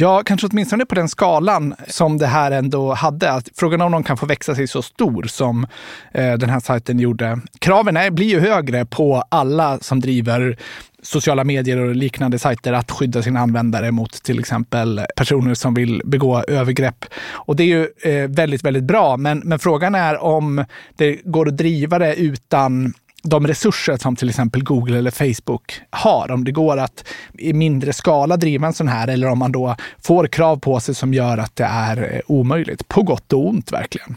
Ja, 0.00 0.22
kanske 0.24 0.46
åtminstone 0.46 0.86
på 0.86 0.94
den 0.94 1.08
skalan 1.08 1.74
som 1.88 2.18
det 2.18 2.26
här 2.26 2.50
ändå 2.50 2.94
hade. 2.94 3.32
Att 3.32 3.48
frågan 3.56 3.80
om 3.80 3.90
någon 3.90 4.02
kan 4.02 4.16
få 4.16 4.26
växa 4.26 4.54
sig 4.54 4.66
så 4.66 4.82
stor 4.82 5.22
som 5.22 5.66
eh, 6.12 6.32
den 6.32 6.50
här 6.50 6.60
sajten 6.60 6.98
gjorde. 6.98 7.40
Kraven 7.58 7.96
är, 7.96 8.10
blir 8.10 8.26
ju 8.26 8.40
högre 8.40 8.84
på 8.84 9.24
alla 9.28 9.78
som 9.78 10.00
driver 10.00 10.58
sociala 11.02 11.44
medier 11.44 11.78
och 11.78 11.96
liknande 11.96 12.38
sajter 12.38 12.72
att 12.72 12.90
skydda 12.90 13.22
sina 13.22 13.40
användare 13.40 13.90
mot 13.90 14.22
till 14.22 14.38
exempel 14.38 15.00
personer 15.16 15.54
som 15.54 15.74
vill 15.74 16.02
begå 16.04 16.42
övergrepp. 16.42 17.04
Och 17.30 17.56
det 17.56 17.62
är 17.62 17.66
ju 17.66 17.88
eh, 18.12 18.28
väldigt, 18.28 18.64
väldigt 18.64 18.84
bra. 18.84 19.16
Men, 19.16 19.38
men 19.38 19.58
frågan 19.58 19.94
är 19.94 20.22
om 20.22 20.64
det 20.96 21.20
går 21.24 21.48
att 21.48 21.56
driva 21.56 21.98
det 21.98 22.14
utan 22.14 22.94
de 23.22 23.46
resurser 23.46 23.96
som 23.96 24.16
till 24.16 24.28
exempel 24.28 24.64
Google 24.64 24.98
eller 24.98 25.10
Facebook 25.10 25.80
har. 25.90 26.30
Om 26.30 26.44
det 26.44 26.52
går 26.52 26.76
att 26.76 27.08
i 27.38 27.52
mindre 27.52 27.92
skala 27.92 28.36
driva 28.36 28.66
en 28.66 28.72
sån 28.72 28.88
här 28.88 29.08
eller 29.08 29.28
om 29.28 29.38
man 29.38 29.52
då 29.52 29.76
får 29.98 30.26
krav 30.26 30.56
på 30.56 30.80
sig 30.80 30.94
som 30.94 31.14
gör 31.14 31.38
att 31.38 31.56
det 31.56 31.64
är 31.64 32.14
eh, 32.14 32.20
omöjligt. 32.26 32.88
På 32.88 33.02
gott 33.02 33.32
och 33.32 33.48
ont 33.48 33.72
verkligen. 33.72 34.16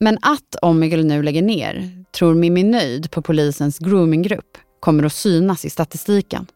Men 0.00 0.18
att 0.22 0.56
Omegle 0.62 1.02
nu 1.02 1.22
lägger 1.22 1.42
ner 1.42 2.04
tror 2.18 2.34
Mimmi 2.34 2.62
Nöjd 2.62 3.10
på 3.10 3.22
polisens 3.22 3.78
groominggrupp 3.78 4.58
kommer 4.80 5.04
att 5.04 5.12
synas 5.12 5.64
i 5.64 5.70
statistiken. 5.70 6.46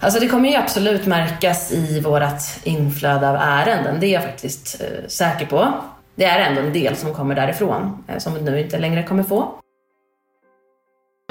Alltså 0.00 0.20
det 0.20 0.28
kommer 0.28 0.48
ju 0.48 0.54
absolut 0.54 1.06
märkas 1.06 1.72
i 1.72 2.00
vårt 2.00 2.42
inflöde 2.64 3.30
av 3.30 3.36
ärenden. 3.36 4.00
Det 4.00 4.06
är 4.06 4.12
jag 4.12 4.22
faktiskt 4.22 4.80
eh, 4.80 5.08
säker 5.08 5.46
på. 5.46 5.74
Det 6.14 6.24
är 6.24 6.50
ändå 6.50 6.60
en 6.60 6.72
del 6.72 6.96
som 6.96 7.14
kommer 7.14 7.34
därifrån, 7.34 8.04
eh, 8.08 8.18
som 8.18 8.34
vi 8.34 8.40
nu 8.40 8.60
inte 8.60 8.78
längre 8.78 9.02
kommer 9.02 9.22
få. 9.22 9.54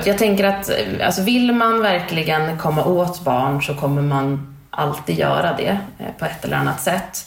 Jag 0.05 0.17
tänker 0.17 0.43
att 0.43 0.69
eh, 0.69 0.75
alltså 1.05 1.21
vill 1.21 1.51
man 1.51 1.81
verkligen 1.81 2.57
komma 2.57 2.85
åt 2.85 3.23
barn 3.23 3.61
så 3.61 3.75
kommer 3.75 4.01
man 4.01 4.55
alltid 4.69 5.19
göra 5.19 5.53
det 5.57 5.79
eh, 5.99 6.07
på 6.19 6.25
ett 6.25 6.45
eller 6.45 6.57
annat 6.57 6.81
sätt. 6.81 7.25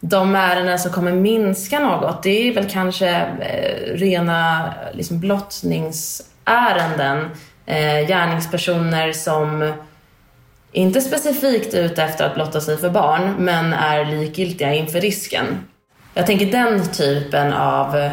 De 0.00 0.34
ärenden 0.34 0.78
som 0.78 0.92
kommer 0.92 1.12
minska 1.12 1.80
något, 1.80 2.22
det 2.22 2.48
är 2.48 2.54
väl 2.54 2.70
kanske 2.70 3.26
rena 3.94 4.72
liksom 4.92 5.20
blottningsärenden. 5.20 7.30
Gärningspersoner 8.08 9.12
som 9.12 9.72
inte 10.72 11.00
specifikt 11.00 11.74
är 11.74 11.82
ute 11.82 12.02
efter 12.02 12.26
att 12.26 12.34
blotta 12.34 12.60
sig 12.60 12.76
för 12.76 12.90
barn, 12.90 13.34
men 13.38 13.72
är 13.72 14.04
likgiltiga 14.04 14.74
inför 14.74 15.00
risken. 15.00 15.46
Jag 16.16 16.26
tänker 16.26 16.46
den 16.46 16.92
typen 16.92 17.52
av 17.52 18.10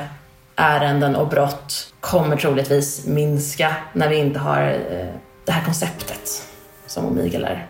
ärenden 0.56 1.16
och 1.16 1.28
brott 1.28 1.94
kommer 2.00 2.38
troligtvis 2.38 3.08
minska 3.08 3.76
när 3.94 4.10
vi 4.10 4.16
inte 4.16 4.40
har 4.40 4.62
eh, 4.62 5.08
det 5.46 5.52
här 5.52 5.66
konceptet 5.66 6.48
som 6.86 7.06
Omegle 7.06 7.48
är. 7.48 7.68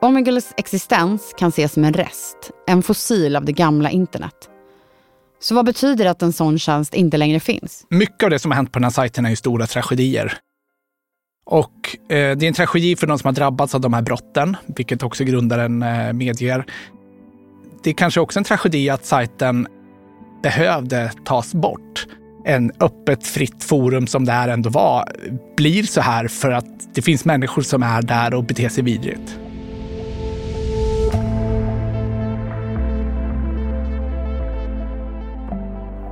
Omegles 0.00 0.54
existens 0.56 1.34
kan 1.38 1.48
ses 1.48 1.72
som 1.72 1.84
en 1.84 1.94
rest, 1.94 2.50
en 2.66 2.82
fossil 2.82 3.36
av 3.36 3.44
det 3.44 3.52
gamla 3.52 3.90
internet. 3.90 4.48
Så 5.40 5.54
vad 5.54 5.64
betyder 5.64 6.04
det 6.04 6.10
att 6.10 6.22
en 6.22 6.32
sån 6.32 6.58
tjänst 6.58 6.94
inte 6.94 7.16
längre 7.16 7.40
finns? 7.40 7.86
Mycket 7.88 8.22
av 8.22 8.30
det 8.30 8.38
som 8.38 8.50
har 8.50 8.56
hänt 8.56 8.72
på 8.72 8.78
den 8.78 8.84
här 8.84 8.90
sajten 8.90 9.26
är 9.26 9.30
ju 9.30 9.36
stora 9.36 9.66
tragedier. 9.66 10.38
Och 11.50 11.96
eh, 12.08 12.36
det 12.36 12.46
är 12.46 12.48
en 12.48 12.54
tragedi 12.54 12.96
för 12.96 13.06
de 13.06 13.18
som 13.18 13.28
har 13.28 13.32
drabbats 13.32 13.74
av 13.74 13.80
de 13.80 13.92
här 13.92 14.02
brotten, 14.02 14.56
vilket 14.66 15.02
också 15.02 15.24
grundaren 15.24 15.82
eh, 15.82 16.12
medger. 16.12 16.64
Det 17.82 17.90
är 17.90 17.94
kanske 17.94 18.20
också 18.20 18.38
en 18.38 18.44
tragedi 18.44 18.90
att 18.90 19.06
sajten 19.06 19.66
behövde 20.42 21.10
tas 21.24 21.54
bort. 21.54 22.06
En 22.44 22.72
öppet, 22.80 23.26
fritt 23.26 23.64
forum 23.64 24.06
som 24.06 24.24
det 24.24 24.32
här 24.32 24.48
ändå 24.48 24.70
var 24.70 25.12
blir 25.56 25.82
så 25.82 26.00
här 26.00 26.28
för 26.28 26.50
att 26.50 26.94
det 26.94 27.02
finns 27.02 27.24
människor 27.24 27.62
som 27.62 27.82
är 27.82 28.02
där 28.02 28.34
och 28.34 28.44
beter 28.44 28.68
sig 28.68 28.84
vidrigt. 28.84 29.38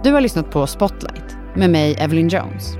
Du 0.05 0.13
har 0.13 0.21
lyssnat 0.21 0.51
på 0.51 0.67
Spotlight 0.67 1.37
med 1.57 1.71
mig, 1.71 1.95
Evelyn 1.95 2.29
Jones. 2.29 2.78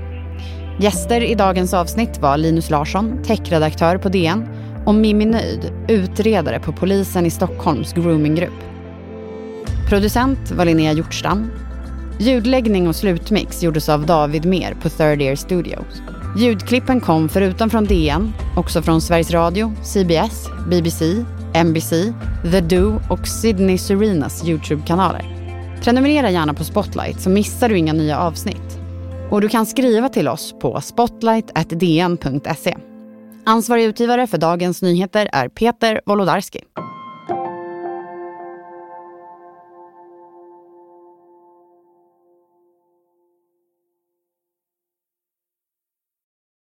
Gäster 0.81 1.21
i 1.21 1.35
dagens 1.35 1.73
avsnitt 1.73 2.17
var 2.17 2.37
Linus 2.37 2.69
Larsson, 2.69 3.23
techredaktör 3.23 3.97
på 3.97 4.09
DN 4.09 4.47
Och 4.85 4.95
Mimmi 4.95 5.25
Nöjd, 5.25 5.71
utredare 5.87 6.59
på 6.59 6.73
polisen 6.73 7.25
i 7.25 7.29
Stockholms 7.29 7.93
groominggrupp. 7.93 8.63
Producent 9.89 10.51
var 10.51 10.65
Linnea 10.65 10.93
Hjortstam. 10.93 11.51
Ljudläggning 12.19 12.87
och 12.87 12.95
slutmix 12.95 13.63
gjordes 13.63 13.89
av 13.89 14.05
David 14.05 14.45
Mer 14.45 14.73
på 14.81 14.89
Third 14.89 15.21
Ear 15.21 15.35
Studios. 15.35 16.01
Ljudklippen 16.37 17.01
kom 17.01 17.29
förutom 17.29 17.69
från 17.69 17.85
DN, 17.85 18.33
också 18.55 18.81
från 18.81 19.01
Sveriges 19.01 19.31
Radio, 19.31 19.73
CBS, 19.83 20.47
BBC, 20.69 21.23
NBC, 21.65 21.89
The 22.51 22.61
Do 22.61 23.01
och 23.09 23.27
Sydney 23.27 23.77
Serenas 23.77 24.43
YouTube-kanaler. 24.43 25.25
Prenumerera 25.83 26.31
gärna 26.31 26.53
på 26.53 26.63
Spotlight 26.63 27.21
så 27.21 27.29
missar 27.29 27.69
du 27.69 27.77
inga 27.77 27.93
nya 27.93 28.19
avsnitt. 28.19 28.78
Och 29.31 29.41
du 29.41 29.49
kan 29.49 29.65
skriva 29.65 30.09
till 30.09 30.27
oss 30.27 30.55
på 30.59 30.81
spotlight.dn.se. 30.81 32.77
Ansvarig 33.45 33.83
utgivare 33.83 34.27
för 34.27 34.37
dagens 34.37 34.81
nyheter 34.81 35.29
är 35.33 35.49
Peter 35.49 36.01
Wolodarski. 36.05 36.59